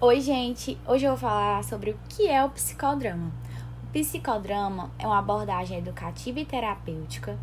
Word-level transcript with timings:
Oi, 0.00 0.20
gente! 0.20 0.78
Hoje 0.86 1.06
eu 1.06 1.10
vou 1.10 1.18
falar 1.28 1.64
sobre 1.64 1.90
o 1.90 1.98
que 2.08 2.28
é 2.28 2.44
o 2.44 2.50
psicodrama. 2.50 3.32
O 3.82 3.86
psicodrama 3.88 4.92
é 4.96 5.04
uma 5.04 5.18
abordagem 5.18 5.76
educativa 5.76 6.38
e 6.38 6.44
terapêutica 6.44 7.36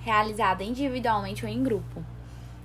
realizada 0.00 0.64
individualmente 0.64 1.46
ou 1.46 1.52
em 1.52 1.62
grupo, 1.62 2.04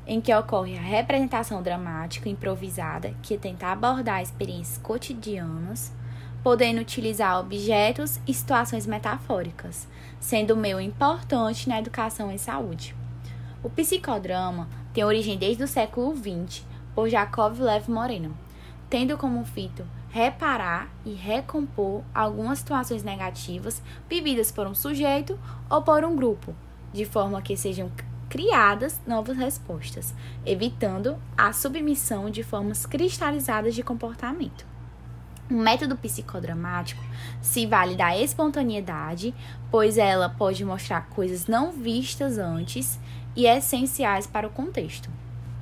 em 0.08 0.20
que 0.20 0.34
ocorre 0.34 0.76
a 0.76 0.82
representação 0.82 1.62
dramática 1.62 2.28
improvisada 2.28 3.14
que 3.22 3.38
tenta 3.38 3.68
abordar 3.68 4.20
experiências 4.20 4.80
cotidianas, 4.80 5.94
podendo 6.42 6.82
utilizar 6.82 7.40
objetos 7.40 8.20
e 8.28 8.34
situações 8.34 8.88
metafóricas, 8.88 9.88
sendo 10.20 10.56
um 10.56 10.60
meio 10.60 10.82
importante 10.82 11.70
na 11.70 11.78
educação 11.78 12.32
em 12.32 12.40
saúde. 12.40 12.96
O 13.62 13.70
psicodrama 13.70 14.68
tem 14.92 15.04
origem 15.04 15.38
desde 15.38 15.64
o 15.64 15.68
século 15.68 16.16
XX 16.16 16.66
por 16.96 17.08
Jacob 17.08 17.60
Lev 17.60 17.88
Moreno 17.90 18.45
tendo 18.90 19.18
como 19.18 19.44
fito 19.46 19.86
reparar 20.10 20.90
e 21.06 21.14
recompor 21.14 22.02
algumas 22.14 22.60
situações 22.60 23.04
negativas 23.04 23.82
vividas 24.10 24.50
por 24.50 24.66
um 24.66 24.74
sujeito 24.74 25.38
ou 25.70 25.82
por 25.82 26.06
um 26.06 26.16
grupo, 26.16 26.56
de 26.94 27.04
forma 27.04 27.42
que 27.42 27.58
sejam 27.58 27.92
criadas 28.30 29.00
novas 29.06 29.38
respostas, 29.38 30.14
evitando 30.46 31.18
a 31.38 31.52
submissão 31.52 32.30
de 32.30 32.44
formas 32.44 32.86
cristalizadas 32.86 33.76
de 33.76 33.84
comportamento. 33.84 34.66
O 35.50 35.54
método 35.54 35.96
psicodramático 35.98 37.04
se 37.42 37.68
vale 37.68 37.96
da 37.96 38.18
espontaneidade, 38.18 39.36
pois 39.70 39.98
ela 39.98 40.30
pode 40.30 40.66
mostrar 40.66 41.10
coisas 41.10 41.46
não 41.46 41.72
vistas 41.72 42.38
antes 42.38 43.00
e 43.36 43.46
essenciais 43.46 44.26
para 44.26 44.48
o 44.48 44.52
contexto. 44.52 45.10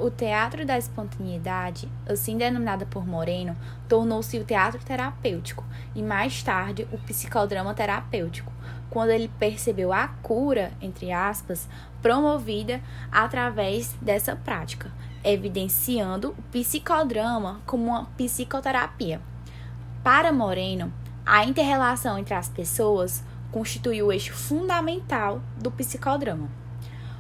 O 0.04 0.12
teatro 0.12 0.66
da 0.66 0.78
espontaneidade, 0.78 1.88
assim 2.06 2.36
denominada 2.38 2.86
por 2.86 3.08
Moreno, 3.08 3.56
tornou-se 3.88 4.38
o 4.38 4.44
teatro 4.44 4.84
terapêutico 4.84 5.64
e 5.96 6.04
mais 6.04 6.44
tarde 6.44 6.86
o 6.92 6.98
psicodrama 6.98 7.74
terapêutico, 7.74 8.52
quando 8.90 9.12
ele 9.12 9.32
percebeu 9.40 9.94
a 9.94 10.10
cura, 10.10 10.74
entre 10.82 11.14
aspas, 11.14 11.70
promovida 12.02 12.82
através 13.10 13.94
dessa 14.02 14.36
prática, 14.36 14.92
evidenciando 15.24 16.36
o 16.38 16.42
psicodrama 16.52 17.62
como 17.66 17.86
uma 17.86 18.04
psicoterapia. 18.18 19.22
Para 20.04 20.34
Moreno, 20.34 20.92
a 21.26 21.46
interrelação 21.46 22.18
entre 22.18 22.34
as 22.34 22.50
pessoas 22.50 23.24
constitui 23.54 24.04
o 24.04 24.12
eixo 24.12 24.34
fundamental 24.34 25.42
do 25.56 25.72
psicodrama. 25.72 26.50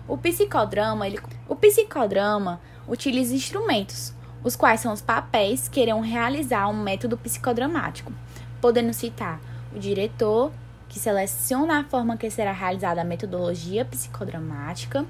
O 0.06 0.17
psicodrama, 0.17 1.08
ele, 1.08 1.17
o 1.48 1.56
psicodrama 1.56 2.59
utiliza 2.88 3.36
instrumentos, 3.36 4.14
os 4.44 4.56
quais 4.56 4.81
são 4.81 4.94
os 4.94 5.02
papéis 5.02 5.67
que 5.67 5.81
irão 5.81 6.02
realizar 6.02 6.67
um 6.70 6.84
método 6.84 7.17
psicodramático, 7.17 8.12
podendo 8.59 8.94
citar 8.94 9.39
o 9.73 9.80
diretor, 9.80 10.52
que 10.89 11.00
seleciona 11.00 11.80
a 11.80 11.84
forma 11.84 12.17
que 12.17 12.30
será 12.30 12.52
realizada 12.52 13.02
a 13.02 13.06
metodologia 13.06 13.84
psicodramática, 13.84 15.06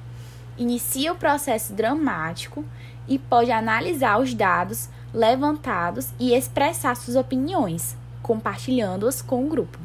inicia 0.58 1.12
o 1.12 1.18
processo 1.18 1.74
dramático 1.74 2.64
e 3.08 3.20
pode 3.20 3.52
analisar 3.52 4.20
os 4.20 4.34
dados 4.34 4.88
levantados 5.14 6.10
e 6.20 6.34
expressar 6.34 6.96
suas 6.96 7.16
opiniões, 7.16 7.98
compartilhando-as 8.22 9.22
com 9.22 9.46
o 9.46 9.50
grupo. 9.50 9.78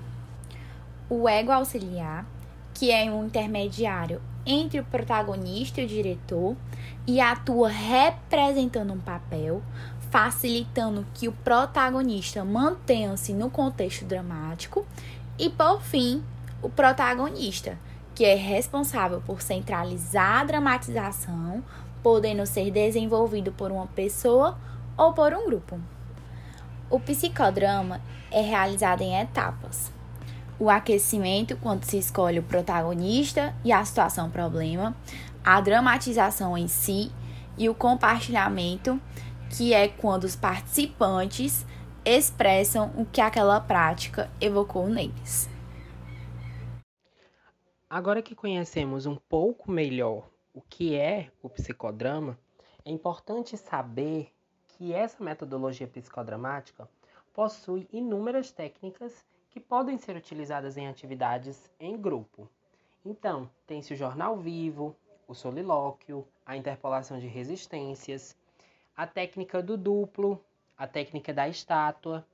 O 1.10 1.28
ego 1.28 1.50
auxiliar, 1.50 2.24
que 2.74 2.90
é 2.90 3.10
um 3.10 3.26
intermediário 3.26 4.20
entre 4.48 4.80
o 4.80 4.84
protagonista 4.84 5.82
e 5.82 5.84
o 5.84 5.88
diretor 5.88 6.56
e 7.06 7.20
atua 7.20 7.68
representando 7.68 8.94
um 8.94 8.98
papel, 8.98 9.62
facilitando 10.10 11.06
que 11.12 11.28
o 11.28 11.32
protagonista 11.32 12.42
mantenha-se 12.46 13.34
no 13.34 13.50
contexto 13.50 14.06
dramático 14.06 14.86
e, 15.38 15.50
por 15.50 15.82
fim, 15.82 16.24
o 16.62 16.70
protagonista, 16.70 17.78
que 18.14 18.24
é 18.24 18.34
responsável 18.34 19.20
por 19.20 19.42
centralizar 19.42 20.40
a 20.40 20.44
dramatização, 20.44 21.62
podendo 22.02 22.46
ser 22.46 22.70
desenvolvido 22.70 23.52
por 23.52 23.70
uma 23.70 23.86
pessoa 23.88 24.56
ou 24.96 25.12
por 25.12 25.34
um 25.34 25.44
grupo. 25.44 25.78
O 26.88 26.98
psicodrama 26.98 28.00
é 28.30 28.40
realizado 28.40 29.02
em 29.02 29.20
etapas 29.20 29.97
o 30.58 30.68
aquecimento, 30.68 31.56
quando 31.56 31.84
se 31.84 31.98
escolhe 31.98 32.38
o 32.38 32.42
protagonista 32.42 33.54
e 33.64 33.72
a 33.72 33.84
situação 33.84 34.30
problema, 34.30 34.96
a 35.44 35.60
dramatização 35.60 36.58
em 36.58 36.66
si 36.66 37.12
e 37.56 37.68
o 37.68 37.74
compartilhamento, 37.74 39.00
que 39.56 39.72
é 39.72 39.88
quando 39.88 40.24
os 40.24 40.34
participantes 40.34 41.64
expressam 42.04 42.92
o 42.96 43.04
que 43.04 43.20
aquela 43.20 43.60
prática 43.60 44.30
evocou 44.40 44.88
neles. 44.88 45.48
Agora 47.88 48.20
que 48.20 48.34
conhecemos 48.34 49.06
um 49.06 49.16
pouco 49.16 49.70
melhor 49.70 50.28
o 50.52 50.60
que 50.60 50.94
é 50.94 51.30
o 51.42 51.48
psicodrama, 51.48 52.38
é 52.84 52.90
importante 52.90 53.56
saber 53.56 54.32
que 54.66 54.92
essa 54.92 55.22
metodologia 55.22 55.86
psicodramática 55.86 56.88
possui 57.32 57.88
inúmeras 57.92 58.50
técnicas 58.50 59.24
que 59.58 59.64
podem 59.64 59.98
ser 59.98 60.14
utilizadas 60.14 60.76
em 60.76 60.86
atividades 60.86 61.68
em 61.80 62.00
grupo. 62.00 62.48
Então, 63.04 63.50
tem-se 63.66 63.92
o 63.92 63.96
jornal 63.96 64.36
vivo, 64.36 64.94
o 65.26 65.34
solilóquio, 65.34 66.24
a 66.46 66.56
interpolação 66.56 67.18
de 67.18 67.26
resistências, 67.26 68.36
a 68.96 69.04
técnica 69.04 69.60
do 69.60 69.76
duplo, 69.76 70.40
a 70.76 70.86
técnica 70.86 71.34
da 71.34 71.48
estátua 71.48 72.24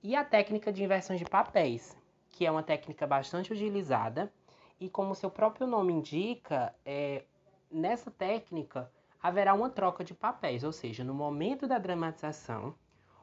e 0.00 0.14
a 0.14 0.24
técnica 0.24 0.72
de 0.72 0.84
inversão 0.84 1.16
de 1.16 1.24
papéis, 1.24 1.98
que 2.28 2.46
é 2.46 2.50
uma 2.52 2.62
técnica 2.62 3.04
bastante 3.04 3.52
utilizada 3.52 4.32
e, 4.78 4.88
como 4.88 5.16
seu 5.16 5.28
próprio 5.28 5.66
nome 5.66 5.92
indica, 5.92 6.72
é, 6.86 7.24
nessa 7.68 8.12
técnica 8.12 8.88
haverá 9.20 9.54
uma 9.54 9.70
troca 9.70 10.04
de 10.04 10.14
papéis, 10.14 10.62
ou 10.62 10.70
seja, 10.70 11.02
no 11.02 11.14
momento 11.14 11.66
da 11.66 11.78
dramatização, 11.78 12.76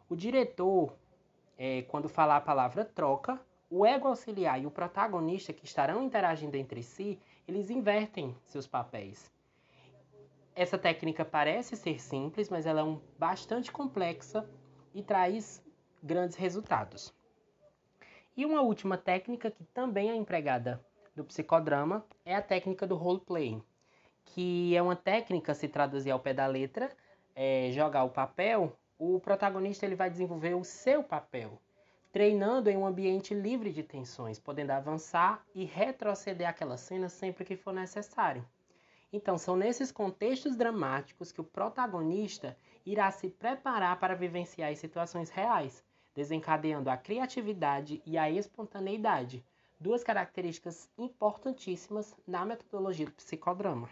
o 0.10 0.18
diretor 0.18 0.94
é, 1.60 1.82
quando 1.84 2.08
falar 2.08 2.38
a 2.38 2.42
palavra 2.42 2.86
troca, 2.86 3.38
o 3.70 3.86
ego 3.86 4.08
auxiliar 4.08 4.60
e 4.62 4.66
o 4.66 4.72
protagonista 4.72 5.52
que 5.52 5.66
estarão 5.66 6.02
interagindo 6.02 6.56
entre 6.56 6.82
si, 6.82 7.20
eles 7.46 7.70
invertem 7.70 8.34
seus 8.46 8.66
papéis. 8.66 9.30
Essa 10.56 10.78
técnica 10.78 11.26
parece 11.26 11.76
ser 11.76 12.00
simples, 12.00 12.50
mas 12.50 12.66
ela 12.66 12.80
é 12.80 12.84
um, 12.84 13.02
bastante 13.18 13.72
complexa 13.72 14.50
e 14.94 15.04
traz 15.04 15.62
grandes 16.02 16.38
resultados. 16.38 17.14
E 18.36 18.46
uma 18.46 18.62
última 18.62 18.98
técnica 18.98 19.52
que 19.52 19.66
também 19.66 20.10
é 20.10 20.16
empregada 20.16 20.84
no 21.14 21.26
psicodrama 21.26 22.06
é 22.24 22.36
a 22.36 22.42
técnica 22.42 22.88
do 22.88 22.96
role-playing, 22.96 23.62
que 24.24 24.76
é 24.76 24.82
uma 24.82 24.96
técnica, 24.96 25.54
se 25.54 25.68
traduzir 25.68 26.12
ao 26.12 26.20
pé 26.20 26.34
da 26.34 26.48
letra, 26.48 26.90
é 27.36 27.70
jogar 27.72 28.06
o 28.06 28.10
papel 28.10 28.74
o 29.00 29.18
protagonista 29.18 29.86
ele 29.86 29.96
vai 29.96 30.10
desenvolver 30.10 30.54
o 30.54 30.64
seu 30.66 31.02
papel, 31.02 31.58
treinando 32.12 32.70
em 32.70 32.76
um 32.76 32.86
ambiente 32.86 33.34
livre 33.34 33.72
de 33.72 33.82
tensões, 33.82 34.38
podendo 34.38 34.72
avançar 34.72 35.42
e 35.56 35.64
retroceder 35.64 36.48
aquela 36.48 36.76
cena 36.76 37.08
sempre 37.08 37.46
que 37.46 37.56
for 37.56 37.74
necessário. 37.74 38.46
Então, 39.12 39.38
são 39.38 39.56
nesses 39.56 39.92
contextos 39.92 40.56
dramáticos 40.56 41.32
que 41.32 41.40
o 41.40 41.46
protagonista 41.46 42.58
irá 42.86 43.10
se 43.10 43.30
preparar 43.30 43.98
para 44.00 44.16
vivenciar 44.16 44.76
situações 44.76 45.30
reais, 45.30 45.84
desencadeando 46.14 46.90
a 46.90 46.98
criatividade 46.98 48.02
e 48.06 48.18
a 48.18 48.30
espontaneidade, 48.30 49.44
duas 49.80 50.04
características 50.04 50.90
importantíssimas 50.98 52.16
na 52.28 52.46
metodologia 52.46 53.06
do 53.06 53.14
psicodrama. 53.14 53.90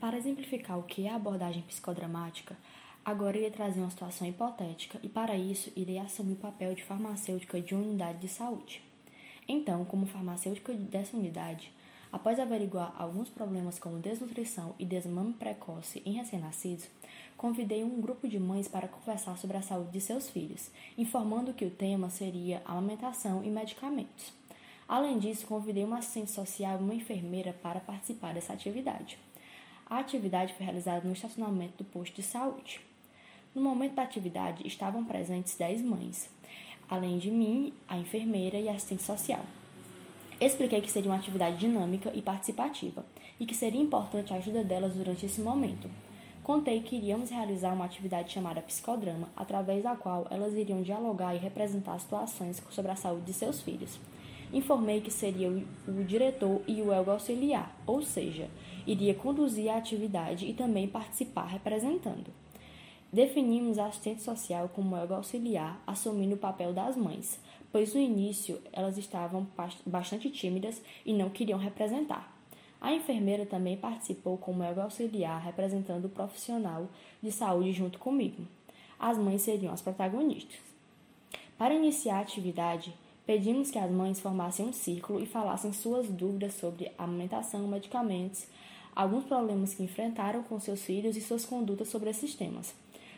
Para 0.00 0.16
exemplificar 0.16 0.78
o 0.78 0.82
que 0.82 1.06
é 1.06 1.10
a 1.10 1.16
abordagem 1.16 1.62
psicodramática, 1.62 2.56
Agora 3.06 3.36
irei 3.36 3.52
trazer 3.52 3.78
uma 3.78 3.90
situação 3.90 4.26
hipotética 4.26 4.98
e, 5.00 5.08
para 5.08 5.36
isso, 5.36 5.70
irei 5.76 5.96
assumir 5.96 6.32
o 6.32 6.38
papel 6.38 6.74
de 6.74 6.82
farmacêutica 6.82 7.60
de 7.60 7.72
uma 7.72 7.84
unidade 7.84 8.18
de 8.18 8.26
saúde. 8.26 8.82
Então, 9.46 9.84
como 9.84 10.06
farmacêutica 10.06 10.74
dessa 10.74 11.16
unidade, 11.16 11.72
após 12.10 12.40
averiguar 12.40 12.92
alguns 12.98 13.28
problemas 13.28 13.78
como 13.78 14.00
desnutrição 14.00 14.74
e 14.76 14.84
desmame 14.84 15.34
precoce 15.34 16.02
em 16.04 16.14
recém-nascidos, 16.14 16.88
convidei 17.36 17.84
um 17.84 18.00
grupo 18.00 18.26
de 18.26 18.40
mães 18.40 18.66
para 18.66 18.88
conversar 18.88 19.38
sobre 19.38 19.56
a 19.56 19.62
saúde 19.62 19.92
de 19.92 20.00
seus 20.00 20.28
filhos, 20.28 20.68
informando 20.98 21.54
que 21.54 21.64
o 21.64 21.70
tema 21.70 22.10
seria 22.10 22.60
amamentação 22.64 23.44
e 23.44 23.48
medicamentos. 23.48 24.32
Além 24.88 25.20
disso, 25.20 25.46
convidei 25.46 25.84
uma 25.84 25.98
assistente 25.98 26.32
social 26.32 26.80
e 26.80 26.82
uma 26.82 26.94
enfermeira 26.94 27.52
para 27.52 27.78
participar 27.78 28.34
dessa 28.34 28.52
atividade. 28.52 29.16
A 29.88 30.00
atividade 30.00 30.54
foi 30.54 30.66
realizada 30.66 31.06
no 31.06 31.12
estacionamento 31.12 31.78
do 31.78 31.84
posto 31.84 32.16
de 32.16 32.22
saúde. 32.24 32.80
No 33.56 33.62
momento 33.62 33.94
da 33.94 34.02
atividade 34.02 34.66
estavam 34.66 35.02
presentes 35.02 35.56
10 35.56 35.80
mães, 35.80 36.28
além 36.90 37.16
de 37.16 37.30
mim, 37.30 37.72
a 37.88 37.96
enfermeira 37.96 38.58
e 38.58 38.68
a 38.68 38.72
assistente 38.72 39.02
social. 39.02 39.40
Expliquei 40.38 40.82
que 40.82 40.90
seria 40.90 41.10
uma 41.10 41.16
atividade 41.16 41.56
dinâmica 41.56 42.12
e 42.14 42.20
participativa 42.20 43.02
e 43.40 43.46
que 43.46 43.54
seria 43.54 43.80
importante 43.80 44.30
a 44.30 44.36
ajuda 44.36 44.62
delas 44.62 44.92
durante 44.92 45.24
esse 45.24 45.40
momento. 45.40 45.88
contei 46.42 46.82
que 46.82 46.96
iríamos 46.96 47.30
realizar 47.30 47.72
uma 47.72 47.86
atividade 47.86 48.30
chamada 48.30 48.60
psicodrama, 48.60 49.30
através 49.34 49.82
da 49.82 49.96
qual 49.96 50.26
elas 50.30 50.52
iriam 50.52 50.82
dialogar 50.82 51.34
e 51.34 51.38
representar 51.38 51.98
situações 51.98 52.62
sobre 52.68 52.92
a 52.92 52.96
saúde 52.96 53.24
de 53.24 53.32
seus 53.32 53.62
filhos. 53.62 53.98
Informei 54.52 55.00
que 55.00 55.10
seria 55.10 55.48
o, 55.48 56.04
diretor 56.04 56.60
e 56.68 56.82
o 56.82 56.92
ego 56.92 57.10
auxiliar, 57.10 57.74
ou 57.86 58.02
seja, 58.02 58.50
iria 58.86 59.14
conduzir 59.14 59.70
a 59.70 59.78
atividade 59.78 60.44
e 60.44 60.52
também 60.52 60.86
participar 60.86 61.46
representando. 61.46 62.30
Definimos 63.16 63.78
a 63.78 63.86
assistente 63.86 64.20
social 64.20 64.68
como 64.74 64.94
ego 64.94 65.14
auxiliar, 65.14 65.82
assumindo 65.86 66.34
o 66.34 66.38
papel 66.38 66.74
das 66.74 66.98
mães, 66.98 67.40
pois 67.72 67.94
no 67.94 67.98
início 67.98 68.60
elas 68.70 68.98
estavam 68.98 69.46
bastante 69.86 70.28
tímidas 70.28 70.82
e 71.02 71.14
não 71.14 71.30
queriam 71.30 71.58
representar. 71.58 72.30
A 72.78 72.92
enfermeira 72.92 73.46
também 73.46 73.74
participou 73.74 74.36
como 74.36 74.62
ego 74.62 74.82
auxiliar, 74.82 75.40
representando 75.40 76.04
o 76.04 76.10
profissional 76.10 76.90
de 77.22 77.32
saúde 77.32 77.72
junto 77.72 77.98
comigo. 77.98 78.42
As 78.98 79.16
mães 79.16 79.40
seriam 79.40 79.72
as 79.72 79.80
protagonistas. 79.80 80.60
Para 81.56 81.72
iniciar 81.72 82.18
a 82.18 82.20
atividade, 82.20 82.92
pedimos 83.24 83.70
que 83.70 83.78
as 83.78 83.90
mães 83.90 84.20
formassem 84.20 84.66
um 84.66 84.74
círculo 84.74 85.22
e 85.22 85.26
falassem 85.26 85.72
suas 85.72 86.06
dúvidas 86.06 86.52
sobre 86.52 86.92
amamentação, 86.98 87.66
medicamentos, 87.66 88.46
alguns 88.94 89.24
problemas 89.24 89.72
que 89.72 89.82
enfrentaram 89.82 90.42
com 90.42 90.60
seus 90.60 90.82
filhos 90.82 91.16
e 91.16 91.22
suas 91.22 91.46
condutas 91.46 91.88
sobre 91.88 92.10
esses 92.10 92.34
temas. 92.34 92.74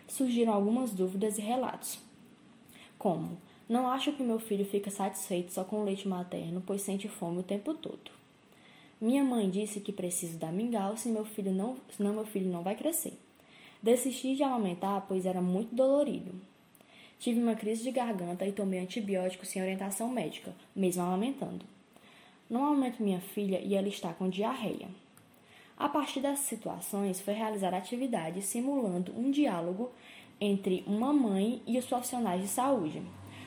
Surgiram 0.08 0.52
algumas 0.52 0.90
dúvidas 0.90 1.38
e 1.38 1.42
relatos, 1.42 1.98
como: 2.98 3.38
Não 3.68 3.86
acho 3.86 4.12
que 4.12 4.22
meu 4.22 4.40
filho 4.40 4.64
fica 4.64 4.90
satisfeito 4.90 5.52
só 5.52 5.62
com 5.62 5.80
o 5.80 5.84
leite 5.84 6.08
materno, 6.08 6.62
pois 6.66 6.82
sente 6.82 7.08
fome 7.08 7.38
o 7.38 7.42
tempo 7.42 7.74
todo. 7.74 8.10
Minha 9.00 9.22
mãe 9.22 9.48
disse 9.48 9.80
que 9.80 9.92
preciso 9.92 10.38
dar 10.38 10.50
mingau, 10.50 10.96
se 10.96 11.08
meu 11.08 11.24
filho 11.24 11.52
não, 11.52 11.76
senão 11.96 12.14
meu 12.14 12.24
filho 12.24 12.50
não 12.50 12.64
vai 12.64 12.74
crescer. 12.74 13.16
Desisti 13.80 14.34
de 14.34 14.42
amamentar, 14.42 15.04
pois 15.06 15.24
era 15.24 15.40
muito 15.40 15.72
dolorido. 15.72 16.34
Tive 17.20 17.40
uma 17.40 17.54
crise 17.54 17.82
de 17.82 17.92
garganta 17.92 18.46
e 18.46 18.52
tomei 18.52 18.80
antibiótico 18.80 19.46
sem 19.46 19.62
orientação 19.62 20.08
médica, 20.08 20.52
mesmo 20.74 21.02
amamentando. 21.02 21.64
Não 22.50 22.64
amamento 22.64 23.02
minha 23.02 23.20
filha 23.20 23.60
e 23.60 23.74
ela 23.74 23.88
está 23.88 24.12
com 24.12 24.28
diarreia. 24.28 24.88
A 25.78 25.88
partir 25.88 26.20
dessas 26.20 26.46
situações, 26.46 27.20
foi 27.20 27.34
realizar 27.34 27.72
atividades 27.72 28.46
simulando 28.46 29.12
um 29.16 29.30
diálogo 29.30 29.92
entre 30.40 30.82
uma 30.88 31.12
mãe 31.12 31.62
e 31.66 31.78
os 31.78 31.86
profissionais 31.86 32.42
de 32.42 32.48
saúde, 32.48 33.00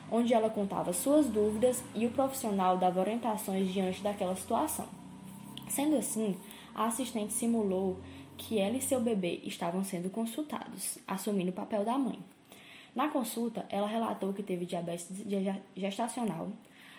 onde 0.10 0.34
ela 0.34 0.50
contava 0.50 0.94
suas 0.94 1.28
dúvidas 1.28 1.84
e 1.94 2.06
o 2.06 2.12
profissional 2.12 2.78
dava 2.78 3.02
orientações 3.02 3.72
diante 3.74 4.02
daquela 4.02 4.36
situação. 4.36 4.88
Sendo 5.68 5.98
assim, 5.98 6.38
a 6.74 6.86
assistente 6.86 7.34
simulou 7.34 7.98
que 8.38 8.58
ela 8.58 8.78
e 8.78 8.82
seu 8.82 9.02
bebê 9.02 9.42
estavam 9.44 9.84
sendo 9.84 10.10
consultados, 10.10 11.00
assumindo 11.06 11.52
o 11.52 11.54
papel 11.54 11.84
da 11.84 11.98
mãe. 11.98 12.20
Na 12.96 13.10
consulta, 13.10 13.66
ela 13.70 13.88
relatou 13.88 14.34
que 14.34 14.44
teve 14.44 14.66
diabetes 14.66 15.08
gestacional. 15.76 16.50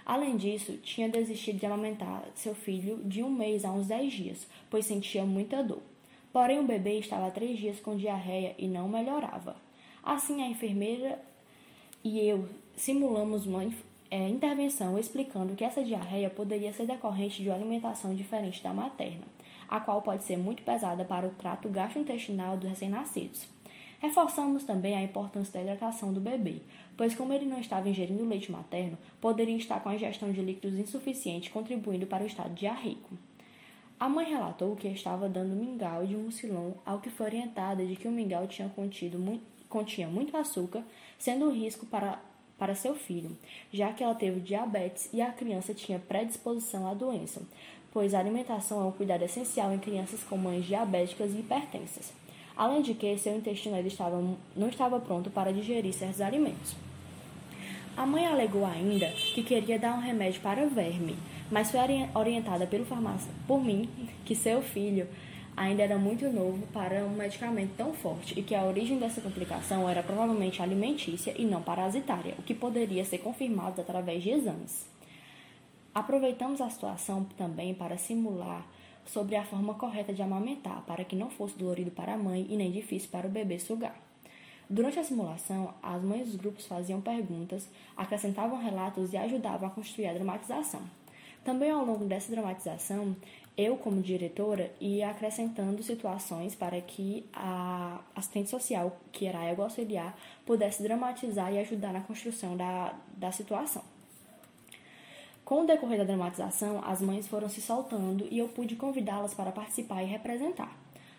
Além 0.05 0.37
disso, 0.37 0.77
tinha 0.79 1.09
desistido 1.09 1.59
de 1.59 1.67
amamentar 1.67 2.25
seu 2.35 2.55
filho 2.55 3.01
de 3.05 3.23
um 3.23 3.31
mês 3.31 3.65
a 3.65 3.73
uns 3.73 3.87
10 3.87 4.13
dias, 4.13 4.47
pois 4.69 4.87
sentia 4.87 5.25
muita 5.25 5.63
dor. 5.63 5.83
Porém, 6.33 6.59
o 6.59 6.65
bebê 6.65 6.99
estava 6.99 7.27
há 7.27 7.31
três 7.31 7.59
dias 7.59 7.79
com 7.79 7.97
diarreia 7.97 8.55
e 8.59 8.67
não 8.67 8.89
melhorava. 8.89 9.57
Assim, 10.03 10.43
a 10.43 10.49
enfermeira 10.49 11.21
e 12.03 12.19
eu 12.19 12.49
simulamos 12.77 13.47
uma 13.47 13.65
é, 14.11 14.29
intervenção 14.29 14.99
explicando 14.99 15.55
que 15.55 15.65
essa 15.65 15.85
diarreia 15.85 16.29
poderia 16.29 16.73
ser 16.73 16.87
decorrente 16.87 17.43
de 17.43 17.49
uma 17.49 17.55
alimentação 17.55 18.15
diferente 18.15 18.63
da 18.63 18.75
materna, 18.75 19.25
a 19.69 19.79
qual 19.79 20.03
pode 20.03 20.25
ser 20.25 20.37
muito 20.37 20.63
pesada 20.63 21.05
para 21.05 21.27
o 21.27 21.31
trato 21.31 21.69
gastrointestinal 21.69 22.57
dos 22.57 22.69
recém-nascidos. 22.69 23.47
Reforçamos 24.01 24.65
também 24.65 24.97
a 24.97 25.03
importância 25.03 25.53
da 25.53 25.63
hidratação 25.63 26.13
do 26.13 26.21
bebê, 26.21 26.61
pois 26.97 27.15
como 27.15 27.33
ele 27.33 27.45
não 27.45 27.61
estava 27.61 27.89
ingerindo 27.89 28.25
leite 28.25 28.51
materno, 28.51 28.99
poderia 29.21 29.57
estar 29.57 29.81
com 29.81 29.89
a 29.89 29.95
ingestão 29.95 30.33
de 30.33 30.41
líquidos 30.41 30.79
insuficiente, 30.79 31.51
contribuindo 31.51 32.07
para 32.07 32.25
o 32.25 32.27
estado 32.27 32.55
diarreico. 32.55 33.11
A 33.99 34.09
mãe 34.09 34.29
relatou 34.29 34.75
que 34.75 34.89
estava 34.89 35.29
dando 35.29 35.55
mingau 35.55 36.05
de 36.05 36.17
mucilon, 36.17 36.73
ao 36.85 37.01
que 37.01 37.09
foi 37.09 37.27
orientada 37.27 37.87
de 37.87 37.95
que 37.97 38.09
o 38.09 38.13
mingau 38.13 38.47
tinha 38.47 38.69
contido 38.69 39.19
muito, 39.19 39.45
continha 39.69 40.09
muito 40.09 40.37
açúcar, 40.37 40.83
sendo 41.19 41.47
um 41.47 41.53
risco 41.53 41.87
para 41.87 42.21
para 42.63 42.77
seu 42.77 42.95
filho, 42.95 43.37
já 43.73 43.93
que 43.93 44.05
ela 44.05 44.15
teve 44.15 44.39
diabetes 44.39 45.09
e 45.13 45.21
a 45.21 45.33
criança 45.33 45.75
tinha 45.75 45.99
predisposição 45.99 46.87
à 46.87 46.95
doença, 46.95 47.43
pois 47.93 48.15
a 48.15 48.21
alimentação 48.21 48.81
é 48.81 48.85
um 48.85 48.93
cuidado 48.93 49.25
essencial 49.25 49.73
em 49.73 49.81
crianças 49.81 50.23
com 50.23 50.37
mães 50.37 50.65
diabéticas 50.65 51.33
e 51.33 51.39
hipertensas. 51.41 52.13
Além 52.57 52.83
de 52.83 52.95
que 52.95 53.17
seu 53.19 53.37
intestino 53.37 53.79
estava, 53.87 54.23
não 54.57 54.69
estava 54.69 55.01
pronto 55.01 55.31
para 55.31 55.53
digerir 55.53 55.93
certos 55.93 56.21
alimentos. 56.21 56.75
A 57.97 58.07
mãe 58.07 58.27
alegou 58.27 58.65
ainda 58.65 59.07
que 59.35 59.43
queria 59.43 59.79
dar 59.79 59.95
um 59.95 60.01
remédio 60.01 60.41
para 60.41 60.67
verme, 60.67 61.17
mas 61.51 61.71
foi 61.71 61.81
orientada 62.15 62.67
pelo 62.67 62.87
farmacêutico 62.87 63.35
por 63.47 63.63
mim 63.63 63.89
que 64.25 64.35
seu 64.35 64.63
filho 64.63 65.07
ainda 65.57 65.83
era 65.83 65.99
muito 65.99 66.27
novo 66.31 66.67
para 66.69 67.05
um 67.05 67.11
medicamento 67.11 67.73
tão 67.77 67.93
forte 67.93 68.39
e 68.39 68.43
que 68.43 68.55
a 68.55 68.65
origem 68.65 68.99
dessa 68.99 69.21
complicação 69.21 69.89
era 69.89 70.03
provavelmente 70.03 70.63
alimentícia 70.63 71.35
e 71.37 71.45
não 71.45 71.63
parasitária, 71.63 72.35
o 72.39 72.43
que 72.43 72.55
poderia 72.55 73.05
ser 73.05 73.19
confirmado 73.19 73.81
através 73.81 74.23
de 74.23 74.31
exames. 74.31 74.87
Aproveitamos 75.95 76.63
a 76.63 76.71
situação 76.71 77.25
também 77.37 77.75
para 77.75 77.99
simular 77.99 78.67
sobre 79.07 79.37
a 79.37 79.45
forma 79.45 79.75
correta 79.75 80.13
de 80.13 80.23
amamentar, 80.23 80.83
para 80.87 81.05
que 81.05 81.17
não 81.17 81.31
fosse 81.31 81.59
dolorido 81.59 81.91
para 81.91 82.15
a 82.15 82.19
mãe 82.19 82.47
e 82.49 82.57
nem 82.57 82.71
difícil 82.71 83.11
para 83.11 83.27
o 83.27 83.31
bebê 83.31 83.59
sugar. 83.59 83.95
Durante 84.69 84.99
a 84.99 85.05
simulação, 85.05 85.75
as 85.83 86.03
mães 86.03 86.29
dos 86.29 86.37
grupos 86.37 86.67
faziam 86.67 87.01
perguntas, 87.01 87.69
acrescentavam 87.97 88.59
relatos 88.59 89.13
e 89.13 89.17
ajudavam 89.17 89.69
a 89.69 89.71
construir 89.71 90.07
a 90.07 90.15
dramatização. 90.15 90.81
Também 91.45 91.71
ao 91.71 91.85
longo 91.85 92.05
dessa 92.05 92.31
dramatização, 92.31 93.17
eu, 93.57 93.77
como 93.77 94.01
diretora, 94.01 94.73
ia 94.81 95.11
acrescentando 95.11 95.83
situações 95.83 96.55
para 96.55 96.81
que 96.81 97.27
a 97.35 98.01
assistente 98.15 98.49
social, 98.49 98.97
que 99.11 99.27
era 99.27 99.45
ego 99.45 99.63
auxiliar, 99.63 100.17
pudesse 100.47 100.83
dramatizar 100.83 101.53
e 101.53 101.59
ajudar 101.59 101.93
na 101.93 102.01
construção 102.01 102.57
da, 102.57 102.95
da 103.15 103.31
situação. 103.31 103.83
Com 105.53 105.65
o 105.65 105.67
decorrer 105.67 105.99
da 105.99 106.05
dramatização, 106.05 106.83
as 106.83 107.03
mães 107.03 107.29
foram 107.29 107.47
se 107.47 107.61
soltando 107.61 108.27
e 108.31 108.39
eu 108.39 108.49
pude 108.49 108.75
convidá-las 108.75 109.35
para 109.35 109.53
participar 109.53 110.03
e 110.03 110.07
representar. 110.07 110.75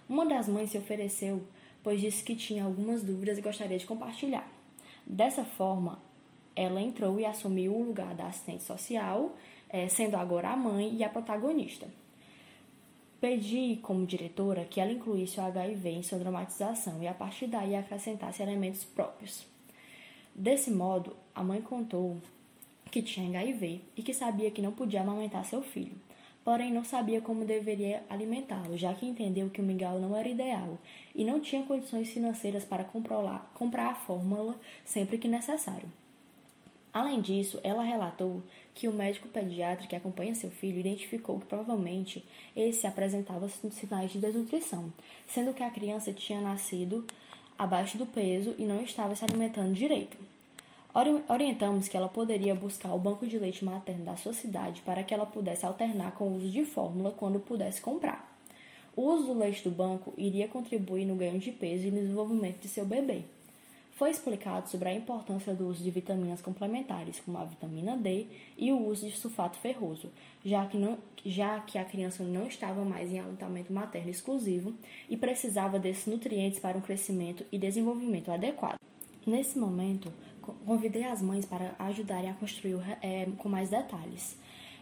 Uma 0.10 0.26
das 0.26 0.48
mães 0.48 0.72
se 0.72 0.78
ofereceu, 0.80 1.44
pois 1.84 2.02
disse 2.02 2.24
que 2.24 2.36
tinha 2.36 2.64
algumas 2.64 3.04
dúvidas 3.04 3.38
e 3.38 3.44
gostaria 3.44 3.78
de 3.78 3.86
compartilhar. 3.86 4.52
Dessa 5.06 5.46
forma, 5.46 6.00
ela 6.56 6.82
entrou 6.82 7.20
e 7.20 7.28
assumiu 7.28 7.76
o 7.76 7.84
lugar 7.84 8.16
da 8.16 8.26
assistente 8.26 8.64
social, 8.64 9.38
eh, 9.70 9.88
sendo 9.88 10.16
agora 10.16 10.50
a 10.50 10.58
mãe 10.58 10.96
e 10.96 11.04
a 11.04 11.10
protagonista. 11.10 11.88
Pedi, 13.22 13.78
como 13.84 14.04
diretora, 14.04 14.66
que 14.66 14.82
ela 14.82 14.92
incluísse 14.92 15.40
o 15.40 15.44
HIV 15.44 15.90
em 15.90 16.02
sua 16.02 16.18
dramatização 16.18 17.04
e, 17.04 17.08
a 17.08 17.14
partir 17.14 17.46
daí, 17.46 17.76
acrescentasse 17.76 18.42
elementos 18.42 18.84
próprios. 18.84 19.46
Desse 20.34 20.72
modo, 20.72 21.16
a 21.36 21.44
mãe 21.44 21.62
contou 21.62 22.18
que 22.92 23.02
tinha 23.02 23.28
HIV 23.28 23.82
e 23.98 24.04
que 24.04 24.14
sabia 24.14 24.52
que 24.52 24.62
não 24.62 24.72
podia 24.72 25.02
amamentar 25.02 25.46
seu 25.46 25.62
filho, 25.62 25.96
porém 26.44 26.72
não 26.72 26.84
sabia 26.84 27.22
como 27.22 27.46
deveria 27.46 28.04
alimentá-lo, 28.10 28.78
já 28.78 28.94
que 28.94 29.06
entendeu 29.06 29.50
que 29.50 29.62
o 29.62 29.64
mingau 29.64 30.00
não 30.00 30.16
era 30.16 30.30
ideal 30.30 30.78
e 31.16 31.24
não 31.24 31.40
tinha 31.40 31.64
condições 31.64 32.10
financeiras 32.10 32.64
para 32.64 32.84
comprar 32.84 33.88
a 33.88 33.96
fórmula 33.96 34.60
sempre 34.86 35.18
que 35.18 35.28
necessário. 35.28 35.90
Além 36.94 37.22
disso, 37.22 37.60
ela 37.64 37.82
relatou 37.82 38.44
que 38.76 38.88
o 38.88 38.94
médico 38.94 39.28
pediatra 39.28 39.88
que 39.88 39.96
acompanha 39.96 40.36
seu 40.36 40.52
filho 40.52 40.80
identificou 40.80 41.40
que 41.40 41.48
provavelmente 41.48 42.24
esse 42.56 42.86
apresentava 42.86 43.50
sinais 43.50 44.12
de 44.12 44.20
desnutrição, 44.20 44.94
sendo 45.26 45.56
que 45.56 45.64
a 45.64 45.72
criança 45.72 46.14
tinha 46.14 46.40
nascido 46.40 47.04
abaixo 47.58 47.98
do 47.98 48.06
peso 48.06 48.54
e 48.60 48.66
não 48.66 48.82
estava 48.84 49.16
se 49.16 49.26
alimentando 49.26 49.74
direito. 49.74 50.18
Orientamos 51.28 51.88
que 51.88 51.98
ela 51.98 52.08
poderia 52.08 52.54
buscar 52.54 52.94
o 52.94 53.00
banco 53.00 53.26
de 53.26 53.40
leite 53.40 53.66
materno 53.66 54.06
da 54.06 54.16
sua 54.16 54.32
cidade 54.32 54.82
para 54.82 55.04
que 55.04 55.12
ela 55.12 55.26
pudesse 55.26 55.66
alternar 55.66 56.12
com 56.12 56.26
o 56.26 56.36
uso 56.36 56.52
de 56.52 56.64
fórmula 56.64 57.12
quando 57.12 57.40
pudesse 57.40 57.82
comprar. 57.82 58.32
O 58.96 59.02
uso 59.02 59.26
do 59.26 59.34
leite 59.34 59.64
do 59.64 59.72
banco 59.72 60.14
iria 60.16 60.48
contribuir 60.48 61.06
no 61.06 61.16
ganho 61.16 61.40
de 61.40 61.52
peso 61.52 61.88
e 61.88 61.92
no 61.92 62.00
desenvolvimento 62.00 62.60
de 62.60 62.68
seu 62.68 62.86
bebê. 62.86 63.24
Foi 63.94 64.12
explicado 64.12 64.70
sobre 64.70 64.90
a 64.90 64.94
importância 64.94 65.56
do 65.56 65.68
uso 65.68 65.84
de 65.84 65.90
vitaminas 65.90 66.42
complementares, 66.42 67.20
como 67.20 67.40
a 67.40 67.46
vitamina 67.46 67.98
D 67.98 68.28
e 68.56 68.72
o 68.72 68.88
uso 68.88 69.08
de 69.08 69.18
sulfato 69.18 69.58
ferroso, 69.58 70.12
já 70.46 70.66
que, 70.68 70.78
não, 70.78 71.00
já 71.26 71.60
que 71.62 71.80
a 71.80 71.86
criança 71.86 72.24
não 72.24 72.46
estava 72.46 72.86
mais 72.86 73.12
em 73.12 73.20
aleitamento 73.20 73.74
materno 73.74 74.12
exclusivo 74.12 74.74
e 75.10 75.18
precisava 75.18 75.80
desses 75.80 76.06
nutrientes 76.06 76.60
para 76.60 76.78
um 76.78 76.82
crescimento 76.82 77.44
e 77.52 77.58
desenvolvimento 77.58 78.32
adequado. 78.32 78.78
Nesse 79.26 79.58
momento, 79.58 80.12
convidei 80.66 81.04
as 81.06 81.22
mães 81.22 81.46
para 81.46 81.76
ajudarem 81.80 82.30
a 82.30 82.34
construir 82.34 82.80
é, 83.02 83.28
com 83.38 83.50
mais 83.50 83.70
detalhes. 83.70 84.38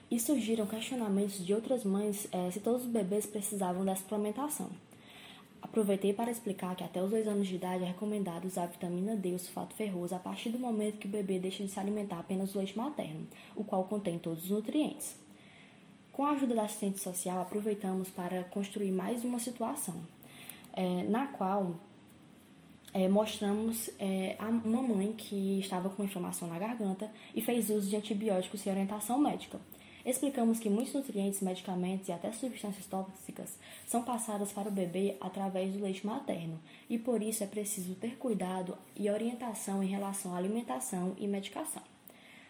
E 0.10 0.20
surgiram 0.20 0.66
questionamentos 0.66 1.46
de 1.46 1.54
outras 1.54 1.84
mães 1.84 2.28
é, 2.32 2.52
se 2.52 2.60
todos 2.60 2.84
os 2.84 2.90
bebês 2.90 3.26
precisavam 3.26 3.86
da 3.86 3.96
suplementação. 3.96 4.70
Aproveitei 5.62 6.12
para 6.12 6.32
explicar 6.32 6.76
que 6.76 6.84
até 6.84 7.02
os 7.02 7.10
dois 7.12 7.28
anos 7.28 7.48
de 7.48 7.56
idade 7.56 7.84
é 7.84 7.88
recomendado 7.88 8.46
usar 8.46 8.66
vitamina 8.66 9.16
D, 9.16 9.34
o 9.34 9.40
sulfato 9.40 9.76
ferroso, 9.76 10.16
a 10.16 10.20
partir 10.20 10.50
do 10.50 10.58
momento 10.58 10.98
que 10.98 11.08
o 11.08 11.12
bebê 11.12 11.38
deixa 11.38 11.64
de 11.64 11.70
se 11.70 11.80
alimentar 11.80 12.20
apenas 12.20 12.52
do 12.52 12.58
leite 12.58 12.76
materno, 12.76 13.28
o 13.56 13.64
qual 13.64 13.84
contém 13.84 14.18
todos 14.18 14.46
os 14.46 14.50
nutrientes. 14.50 15.16
Com 16.12 16.26
a 16.26 16.32
ajuda 16.32 16.56
da 16.56 16.64
assistente 16.64 17.00
social, 17.00 17.42
aproveitamos 17.42 18.10
para 18.10 18.44
construir 18.46 18.92
mais 18.92 19.24
uma 19.24 19.40
situação, 19.40 19.96
é, 20.74 21.04
na 21.04 21.28
qual 21.28 21.76
é, 22.94 23.08
mostramos 23.08 23.90
é, 24.00 24.36
a 24.40 24.48
uma 24.48 24.82
mãe 24.82 25.14
que 25.14 25.60
estava 25.60 25.90
com 25.90 26.04
inflamação 26.04 26.48
na 26.48 26.60
garganta 26.60 27.12
e 27.34 27.42
fez 27.42 27.70
uso 27.70 27.90
de 27.90 27.96
antibióticos 27.96 28.62
sem 28.62 28.72
orientação 28.72 29.18
médica. 29.18 29.60
Explicamos 30.04 30.60
que 30.60 30.70
muitos 30.70 30.94
nutrientes, 30.94 31.42
medicamentos 31.42 32.08
e 32.10 32.12
até 32.12 32.32
substâncias 32.32 32.88
tóxicas 32.88 33.58
são 33.86 34.02
passadas 34.02 34.52
para 34.52 34.68
o 34.68 34.72
bebê 34.72 35.16
através 35.22 35.72
do 35.74 35.84
leite 35.84 36.06
materno 36.06 36.60
e 36.90 36.98
por 36.98 37.22
isso 37.22 37.44
é 37.44 37.48
preciso 37.48 37.94
ter 37.96 38.18
cuidado 38.18 38.76
e 38.96 39.10
orientação 39.10 39.84
em 39.84 39.88
relação 39.88 40.34
à 40.34 40.38
alimentação 40.38 41.16
e 41.20 41.28
medicação. 41.28 41.84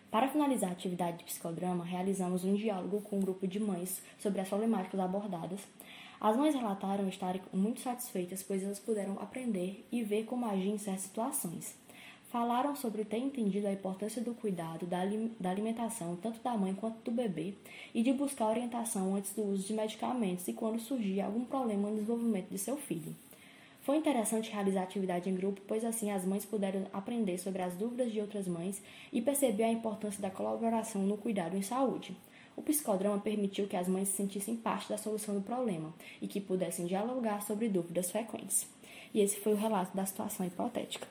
Para 0.10 0.28
finalizar 0.28 0.70
a 0.70 0.74
atividade 0.74 1.20
de 1.20 1.24
psicodrama, 1.24 1.86
realizamos 1.86 2.44
um 2.44 2.54
diálogo 2.54 3.02
com 3.02 3.18
um 3.18 3.22
grupo 3.22 3.48
de 3.48 3.62
mães 3.62 4.02
sobre 4.20 4.42
as 4.42 4.50
problemáticas 4.50 5.00
abordadas. 5.00 5.62
As 6.22 6.38
mães 6.38 6.54
relataram 6.54 7.10
estarem 7.10 7.42
muito 7.52 7.82
satisfeitas, 7.82 8.44
pois 8.44 8.62
elas 8.62 8.80
puderam 8.80 9.18
aprender 9.20 9.88
e 9.92 10.04
ver 10.04 10.26
como 10.26 10.46
agir 10.46 10.70
em 10.70 10.78
certas 10.78 11.06
situações. 11.06 11.76
Falaram 12.30 12.76
sobre 12.76 13.04
ter 13.04 13.18
entendido 13.18 13.68
a 13.68 13.74
importância 13.74 14.22
do 14.22 14.36
cuidado 14.36 14.86
da 14.86 15.50
alimentação, 15.50 16.16
tanto 16.16 16.40
da 16.44 16.56
mãe 16.56 16.76
quanto 16.76 17.02
do 17.04 17.12
bebê, 17.12 17.56
e 17.92 18.04
de 18.04 18.14
buscar 18.14 18.50
orientação 18.50 19.16
antes 19.16 19.34
do 19.34 19.42
uso 19.42 19.66
de 19.66 19.74
medicamentos 19.74 20.48
e 20.48 20.54
quando 20.54 20.80
surgir 20.80 21.22
algum 21.22 21.44
problema 21.44 21.90
no 21.90 21.96
desenvolvimento 21.96 22.50
de 22.50 22.58
seu 22.60 22.78
filho. 22.78 23.16
Foi 23.82 23.98
interessante 23.98 24.52
realizar 24.52 24.82
a 24.82 24.84
atividade 24.84 25.28
em 25.28 25.36
grupo, 25.36 25.60
pois 25.68 25.84
assim 25.84 26.12
as 26.12 26.24
mães 26.24 26.46
puderam 26.46 26.86
aprender 26.94 27.40
sobre 27.40 27.64
as 27.64 27.74
dúvidas 27.74 28.12
de 28.12 28.22
outras 28.22 28.48
mães 28.48 28.80
e 29.12 29.24
perceber 29.24 29.64
a 29.64 29.72
importância 29.72 30.22
da 30.22 30.30
colaboração 30.30 31.02
no 31.02 31.18
cuidado 31.18 31.58
em 31.58 31.64
saúde. 31.64 32.16
O 32.56 32.62
psicodrama 32.62 33.20
permitiu 33.20 33.68
que 33.68 33.76
as 33.76 33.88
mães 33.88 34.10
se 34.10 34.18
sentissem 34.18 34.56
parte 34.56 34.90
da 34.90 34.98
solução 34.98 35.36
do 35.36 35.42
problema 35.42 35.94
e 36.22 36.28
que 36.28 36.42
pudessem 36.42 36.86
dialogar 36.86 37.42
sobre 37.42 37.70
dúvidas 37.70 38.12
frequentes. 38.12 38.68
E 39.14 39.20
esse 39.20 39.40
foi 39.40 39.54
o 39.54 39.58
relato 39.58 39.96
da 39.96 40.06
situação 40.06 40.46
hipotética. 40.46 41.08